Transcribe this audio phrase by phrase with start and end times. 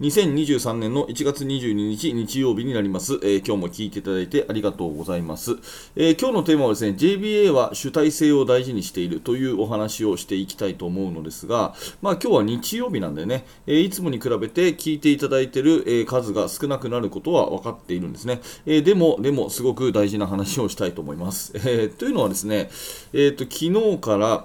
[0.00, 5.56] 2023年の1月22日日曜日になります、えー、今日も聞いていただいてありがとうございます、
[5.96, 22.70] えー、今日のテーマはですね JBA は主体性を大事にしているというお話をしていきたいと思うのですが、まあ、今日は日曜日なんでね、えー、いつもに比べて聞いていただいている、え数が少なくなることは分かっているんですね、えでもでもすごく大事な話をしたいと思います、えというのはですね、
[23.12, 24.44] えーと昨日から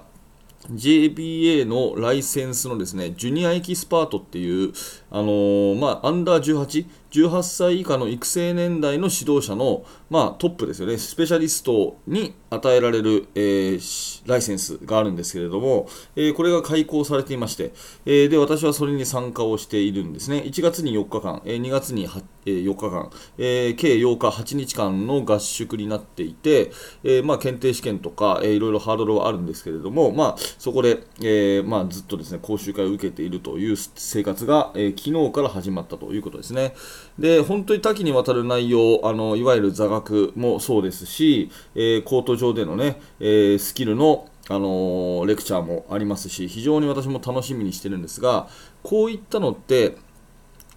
[0.70, 4.72] JBA のライセンスのですね、ジュニアエキスパートっていう、
[5.10, 17.72] あのー、まあ、アンダー18、18歳以下の育成年代の指導者の、まあ、トップですよね、スペシャリストに与えられる、えー、ライセンスがあるんですけれども、えー、これが開講されていまして、
[18.04, 20.38] えー、で私はそれに参加をしているんですね。
[20.38, 26.72] 1月に4日間、え、2月に4日間、え、計8日、8日間の合宿になっていて、
[27.04, 36.74] えまあ、検定試験とか、えー、いろいろハードルはあるんですけれども、まあ、そこで、えまあ、ずっとですね講習会を受けているという生活が、えー、昨日から始まったということですね。
[37.18, 48.48] で本当に多岐にわたる内容あのいわゆる座学もそうですし、えー、コート上でのね、えー、スキルのあのー、レクチャーもありますし非常に私も楽しみにしてるんですが
[48.82, 49.96] こういったのって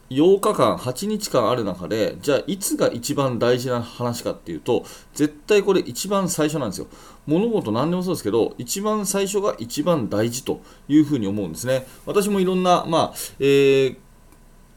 [0.09, 6.87] 8日間、8日間ある中で、じゃあいつが一番大事な話かっていうと、絶対これ一番最初なんですよ。
[7.25, 11.85] 物事何でもそうですけど、一番最初が一番大事というふうに思うんですね。
[12.05, 13.97] 私もいろんな、まあ、えー、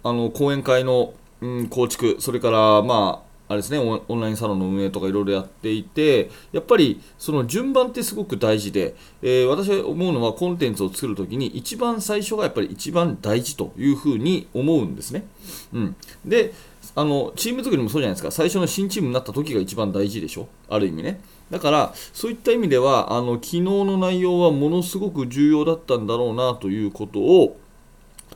[0.02, 15.24] あの、講演会のうん、構築、それから、まあ、あれですねオンラインサロンの運営とかいろいろやっていて、やっぱりその順番ってすごく大事で、えー、私が思うのはコンテンツを作るときに一番最初がやっぱり一番大事というふうに思うんですね。
[15.72, 16.54] うん、で
[16.94, 21.20] あの、チーム作りもそうじゃないですか、最初の新チームになった時が一番大事でしょ、ある意味ね。
[21.50, 27.59] だから、そういった意味では、あの昨日の内容はものすごく重要だったんだろうなということを、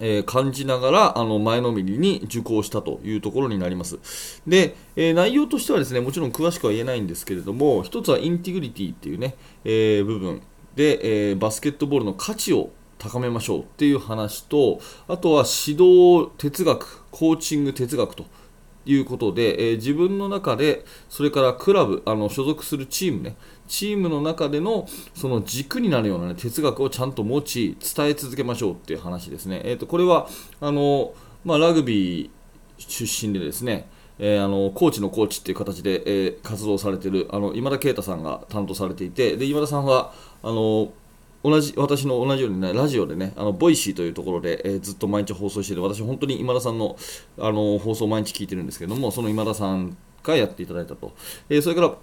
[0.00, 4.41] えー、感じながらあの前のめりに受講したというところになります。
[4.47, 10.43] で、えー、内容としてはですねもちろん詳しくは言えないんですけれども、一つはインテグリティっていうね、えー、部分
[10.77, 18.25] で、えバスケットボールの価値を高めましょうっていう話と、あとは指導哲学、コーチング哲学と
[18.87, 23.37] いうことで、え、自分の中で、それからクラブ、あの所属するチームね、
[23.67, 29.63] チームの中でのその軸になるような、ね、哲学をちゃんと持ち、伝え続けましょうっていう話ですね。
[29.65, 30.29] えーと、これは
[30.61, 31.15] あの、
[31.45, 32.31] まあ、ラグビー
[32.79, 33.89] 出身でですね、
[34.19, 40.93] えー、あのコーチのコーチっていう形で、えー、活動されているあの今田圭太さんが担当されていてで今田さんはあの
[41.43, 46.97] 同じ私の同じようにねラジオでねあの Voicy というところで、えー、ずっと毎日放送している私本当に今田さんの
[47.39, 51.13] あの放送を毎日聞いてるんですけどもその今田さんがやっていただいたと、
[51.51, 51.95] え、それから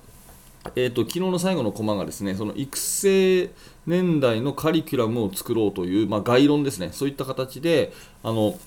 [0.75, 3.49] えーと、昨日の最後のコマがですねその育成
[3.87, 6.89] 年代のカリキュラムを作ろうという、まあ、概論ですね。
[6.91, 7.91] そういった形で
[8.23, 8.57] あの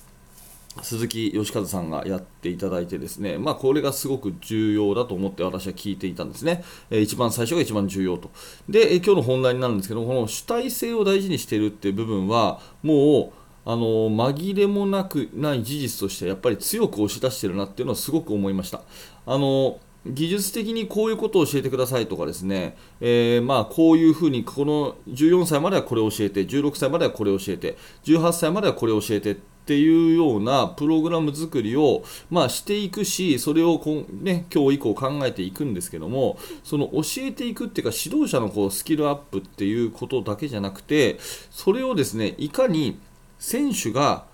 [0.81, 8.29] 鈴木義和さんがやっていただいてですね、まあ、これがすごく重要だと思って私は聞いていたんですね、えー、一番最初が一番重要と。
[8.67, 18.81] で、えー、今日の本題になるんですけどこの主体性を大事にしているっていう部分はもうあの紛れもなくない事実としてやっぱり強く押し出してるなっていうのはすごく思いました。
[19.25, 41.17] あの技術的にこういうことを教えてくださいとかですね、えー、まあこういうふうにこの14歳まではこれを教えて16歳まではこれを教えて18歳まではこれを教えてっていうようなプログラム作りを、まあ、していくし、それをこ、ね、今日以降考えていくんですけども、その教えていくっていうか、指導者のこうスキルアップっていうことだけじゃなくて、
[41.49, 42.99] それをですね、いかに
[43.39, 44.25] 選手が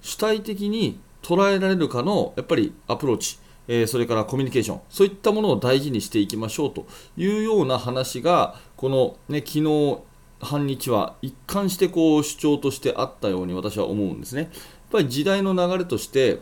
[0.00, 6.86] 主体的に捉えられるかのやっぱりアプローチ、え、それからコミュニケーション、そういったものを大事にしていきましょうと
[7.16, 9.98] いうような話が、この、ね、昨日
[10.40, 14.42] 半日は一貫してこう主張としてあったように私は思うんですね。
[14.42, 14.50] やっ
[14.90, 16.40] ぱり時代の流れとして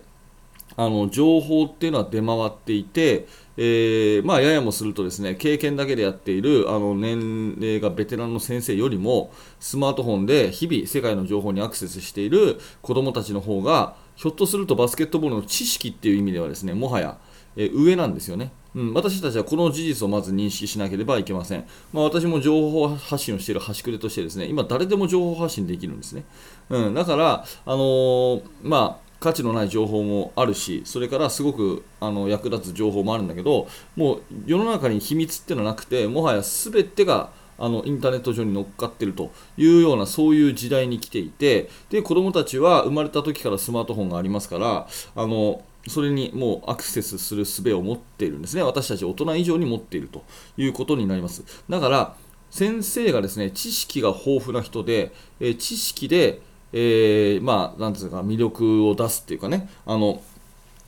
[0.77, 17.19] あの情報っていうのは出回っていて、えー、まあ、ややもするとですね経験だけでやっているあの年齢がベテランの先生よりもスマートフォンで日々世界の情報にアクセスしている子どもたちの方がひょっとするとバスケットボールの知識っていう意味ではですねもはや、
[17.57, 18.53] え、上なんですよね。
[18.75, 21.65] うん、私たちはこの事実をまず認識しなければいけません。
[21.93, 26.25] まあ、私も情報発信をしている端くれとしてですね、今誰でも情報発信できるんですね。
[26.69, 33.67] うん、だから、あのー、まあ、価値のない情報もあるし、それからすごくあの役立つ情報もあるんだけど、
[33.97, 50.25] もう世の中に秘密っていうのはなくて、もはや全てがあのインターネット上に乗っかってるというようなそういう時代に来ていてで子どもたちは生まれた時からスマートフォンがありますからあのそれにもうアクセスする術を持っているんですね私たち大人以上に持っていると
[50.57, 52.15] いうことになりますだから
[52.51, 56.41] 先生がですね知識が豊富な人で、え知識で、
[56.73, 60.23] えー、まあ、なんですか魅力を出すっていうかねあの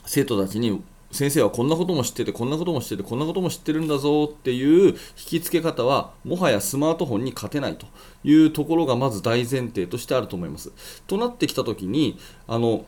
[0.06, 7.86] 生徒たちに先生はこんなことも知っててこんなことも知っててこんなことも知ってるんだぞっていう引き付け方はもはやスマートフォンに勝てないと
[8.24, 10.70] いうところがまず大前提としてあると思います。
[11.06, 12.84] となってきた時にあの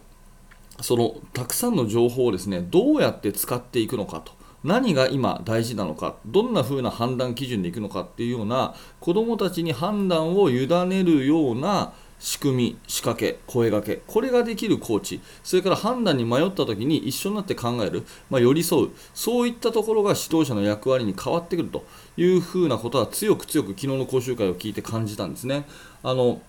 [0.83, 4.33] そのたくさんの情報をですねどうやって使っていくのかと。
[4.63, 6.17] 何が今大事なのか。
[6.27, 21.87] どんな風な判断基準でいくのかっていうような子どもたちに判断を委ねるような仕組み、仕掛け、声がけ、これができるコーチ、それから判断に迷った時に一緒になって考える、まあ、寄り添う、そういったところが指導者の役割に変わってくると
[22.19, 25.67] いうふうなことは強く強く昨日の講習会を聞いて感じたんですね。
[26.03, 26.43] あの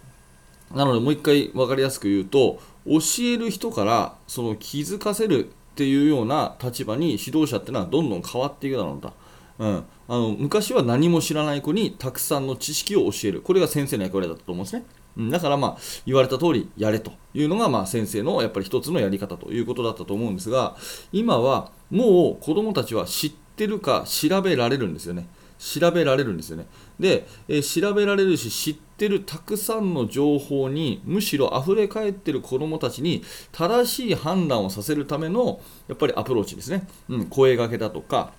[0.75, 9.13] なので、もう一回分かりやすく言うと、教える人からその気づかせるっていうような立場に指導者っていうのはどんどん変わっていくだろうと。
[9.59, 14.83] うん、あの昔は何も知らない子にたくさんの知識を教えるこれが先生の役割だったと思うんですね。
[15.29, 20.75] だからまあ言われた通りやれというのがまあ先生のやっぱり一つのやり方ということだったと思うんですが
[21.11, 25.27] 今はもう子どもたちは知ってるか調べられるんですよね。
[25.61, 26.65] 調べられるんですよね。
[26.99, 36.87] で、えー、調べられるし知ってるたくさんの情報にむしろ溢れ返ってる子どもたちに正しい判断をさせるためのやっぱりアプローチですね。
[37.09, 38.33] うん、声がけだとか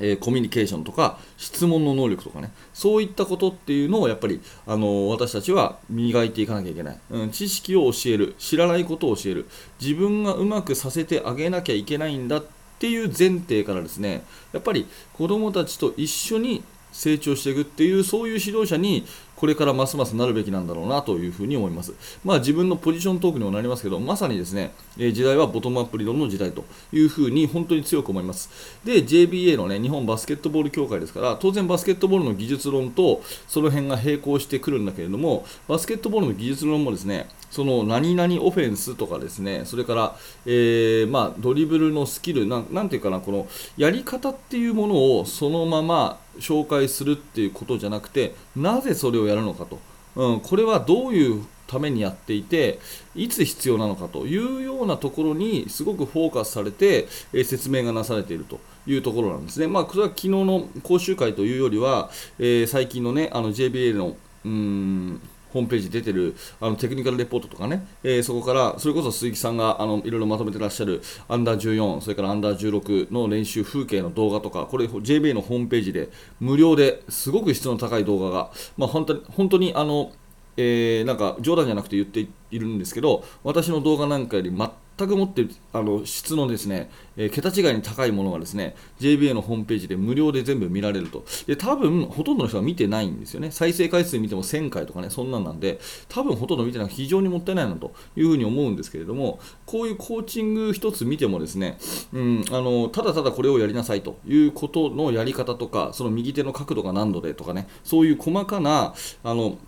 [0.00, 9.48] えー、コミュニケーションとか質問の能力とかねそういったことっていうのをやっぱり、あのー、私たちは磨いていかなきゃいけない、うん、知識を教える知らないことを教える
[9.80, 14.22] 自分がうまくさせてあげなきゃいけないんだっっていう前提からですね
[14.52, 16.62] やっぱり子どもたちと一緒に
[16.94, 19.04] 成長していくっていうそういう指導者に
[19.36, 21.92] これからますますなるべきなんだろうなというふうに思います。
[22.24, 28.48] まあ、自分のポジショントークにもなりますけど、まさにですね、え時代はボトムアップ理論の時代というふうに本当に強く思います。
[28.84, 43.46] で、JBA のね、日本バスケットボール協会ですから、当然バスケットボールの技術論とその辺が並行してくるんだけれども、バスケットボールの技術論もですね、その何々オフェンスとかですね、それから、えー、まあ、ドリブルのスキルな、なんていうかな、この
[43.76, 49.78] やり方っていうものをそのまま紹介するっていうことじゃなくて、なぜそれをやるのかと。
[50.16, 52.80] うん、これはどういうためにやっていて
[53.14, 58.58] いつ必要なのかというようなところにすごくフォーカスされて、えー、説明がなされていると
[58.88, 59.68] いうところなんですね。
[59.68, 62.10] まあ、これは昨日の講習会というよりは、
[62.40, 65.20] えー、最近のねあの JBA のうん
[65.54, 76.08] ホームページ出てるあのテクニカルレポートとかね、えー、そこからそれこそ鈴木さんがあのいろいろまとめてらっしゃるアンダー14、それからアンダー16の練習風景の動画とか、これ JBA のホームページで
[76.40, 80.12] 無料ですごく質の高い動画が、まあ、本当に本当にあの、
[80.56, 91.24] えー、なんか冗談じゃなくて言っているんですけど、私の動画なんかより全全くもってあの質のですね、えー、桁違いに高いものがですね JBA のホームページで無料で全部見られると。
[91.46, 93.50] で多分ほとんどの人が見てないんですよね。
[93.50, 101.78] 再生回数見ても1000回とかねそんなんなんで多分ほとんど見てない非常にもったいないなというふうに思うんですけれどもこういうコーチング一つ見てもですね、
[102.12, 109.58] うん、あのただただこれをやりなさいということのやり方とかその右手の角度が何度でとかねそういう細かなあの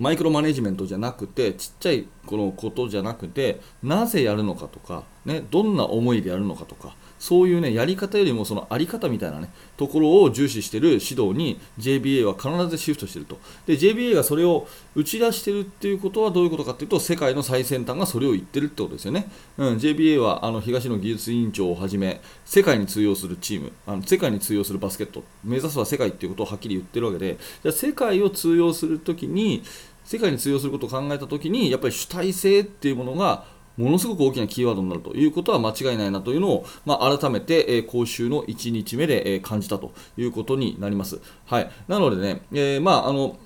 [0.00, 13.38] マイクロマネジメントじゃなくてちっちゃいこのことじゃなくてなぜやるのかとか、ね、どんな思いでやるのかとかそういうねやり方よりもそのあり方みたいなねところを重視している指導に JBA は必ずシフトしていると。
[13.66, 29.62] で JBA がそれを打ち出しているっていうことはどういうことかっていうと世界の最先端がそれを言ってるってことですよね、うん、JBA はあの東野技術委員長をはじめ世界に通用するチームあの世界に通用するバスケット目指すは世界っていうことをはっきり言ってるわけでじゃ世界を通用するときに
[30.10, 33.44] 世界に通用することを考えたときにやっぱり主体性っていうものが
[33.76, 41.20] ものすごく大きなキーワードになるということは間違いないなというのを、まあ、改めて、えー、講習の1日目で、えー、感じたということになります。
[41.46, 43.38] はい、なのでね、えー、まああの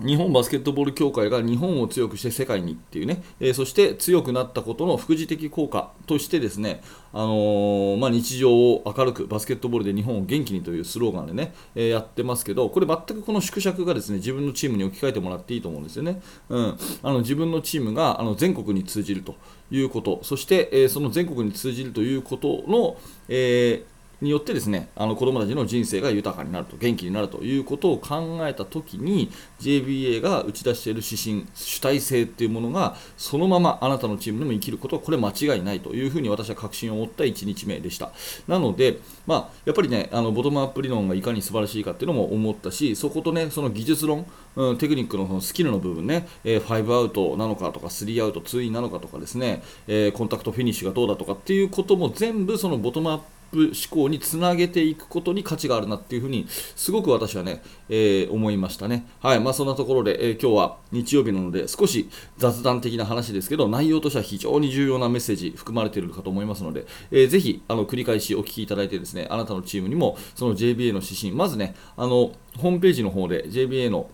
[0.00, 19.34] 日本バスケットボール協会が日本を強くして世界にっていうね、えー、そして強くなったことの副次的効果としてですね、あのー、まあ、日常を明るくバスケットボールで日本を元気にというスローガンでね、えー、やってますけどこれ全くこの縮尺がですね自分のチームに置き換えてもらっていいと思うんですよね、うん、あの自分のチームがあの全国に通じると
[19.70, 20.20] いうこと。
[20.22, 22.96] そして、えその全国に通じるということの、
[23.28, 23.84] え
[24.20, 38.12] によってですねあの子どもたちの人生が豊かになると元気になるということを考えたときに JBA が打ち出している指針主体性っていうものがそのままあなたのチームでも生きることはこれ間違いないというふうに私は確信を持った1日目でした。
[38.48, 59.06] なので、まあ、やっぱりねあのボトムアップ理論がいかに素晴らしいかっていうのも思ったしそことねその技術論、うん、テクニックのそのスキルの部分ね、えー、5アウトなのかとか3アウト2インなのかとかですね、えー、コンタクトフィニッシュがどうだとかっていうことも全部そのボトムアップ思考につなげていくことに価値があるなっていうふうにすごく私はね、えー、思いましたね。
[59.20, 74.10] はい、まあそんなところで、えー、今日は日曜日なので少し雑談的な話ですけど内容としては非常に重要なメッセージ含まれているかと思いますので、えー、ぜひあの繰り返しお聞きいただいてですねあなたのチームにもその JBA の指針まずねあのホームページの方で JBA の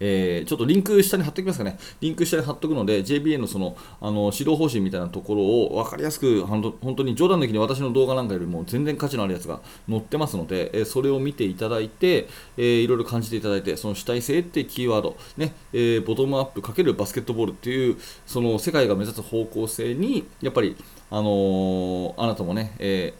[0.00, 17.96] えー、ちょっとリンク下に貼っておきますかね、リンク下に貼っておくので、JBA のそのあの指導方針みたいなところを分かりやすく、本当に冗談抜きに私の動画なんかよりも全然価値のあるやつが載ってますので、えー、それを見ていただいて、えー、いろいろ感じていただいて、その主体性ってキーワード、ねえー、ボトムアップかけるバスケットボールっていう、
[18.26, 20.76] その世界が目指す方向性に、やっぱり、
[21.10, 23.14] あの、あなたもね、え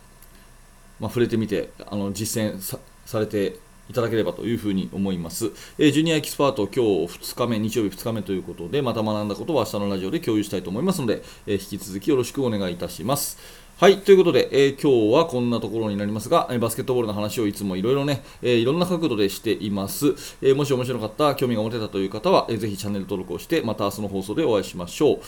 [1.00, 2.60] まあ、触れてみて、あの実践
[3.04, 3.58] されて
[3.90, 5.52] いただければというふうに思います。
[5.78, 13.64] えー、ジュニアエキスパート、今日2日目、日曜日2日目ということで、また学んだことは明日のラジオで共有したいと思いますので、えー、引き続きよろしくお願いいたします。
[13.76, 20.14] はい、ということで、えー、今日はこんなところになりますが、えバスケットボールの話をいつもいろいろね、えいろんな角度でしています。
[20.40, 25.20] えもし面白かった、興味が持てたという方は、えー、ぜひチャンネル登録をして、また明日の放送でお会いしましょう。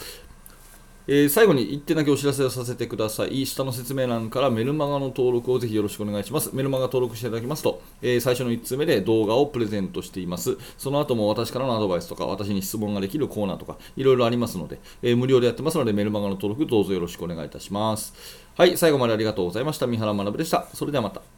[1.09, 3.47] えー、最後に1点だけお知らせをさせてください。
[3.47, 6.51] 下の説明欄からメルマガの登録をぜひよろしくお願いします。
[6.53, 10.59] メルマガ登録していただきますと、えー、最初の1通目で動画をプレゼントしています。
[10.77, 18.13] その後も私からのアドバイスとか、私に質問ができるコーナーとか、いろいろありますので、えー、無料でやってますので、メルマガの登録どうぞよろしくお願いいたします。
[18.57, 19.87] はい、最後までありがとうございました。
[19.87, 20.67] 三原学でした。
[20.75, 21.36] それではまた。